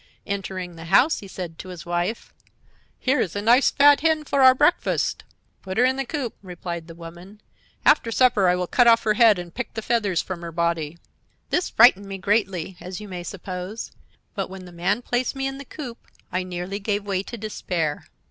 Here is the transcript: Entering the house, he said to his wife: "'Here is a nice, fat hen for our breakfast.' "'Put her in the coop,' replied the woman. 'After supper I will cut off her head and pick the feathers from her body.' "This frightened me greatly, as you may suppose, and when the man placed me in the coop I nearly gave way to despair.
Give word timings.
Entering 0.25 0.75
the 0.77 0.85
house, 0.85 1.19
he 1.19 1.27
said 1.27 1.59
to 1.59 1.69
his 1.69 1.85
wife: 1.85 2.33
"'Here 2.97 3.21
is 3.21 3.35
a 3.35 3.39
nice, 3.43 3.69
fat 3.69 3.99
hen 4.01 4.23
for 4.23 4.41
our 4.41 4.55
breakfast.' 4.55 5.23
"'Put 5.61 5.77
her 5.77 5.85
in 5.85 5.95
the 5.95 6.07
coop,' 6.07 6.33
replied 6.41 6.87
the 6.87 6.95
woman. 6.95 7.39
'After 7.85 8.09
supper 8.11 8.47
I 8.49 8.55
will 8.55 8.65
cut 8.65 8.87
off 8.87 9.03
her 9.03 9.13
head 9.13 9.37
and 9.37 9.53
pick 9.53 9.75
the 9.75 9.83
feathers 9.83 10.19
from 10.19 10.41
her 10.41 10.51
body.' 10.51 10.97
"This 11.51 11.69
frightened 11.69 12.07
me 12.07 12.17
greatly, 12.17 12.77
as 12.79 12.99
you 12.99 13.07
may 13.07 13.21
suppose, 13.21 13.91
and 14.35 14.49
when 14.49 14.65
the 14.65 14.71
man 14.71 15.03
placed 15.03 15.35
me 15.35 15.45
in 15.45 15.59
the 15.59 15.65
coop 15.65 15.99
I 16.31 16.41
nearly 16.41 16.79
gave 16.79 17.05
way 17.05 17.21
to 17.21 17.37
despair. 17.37 18.07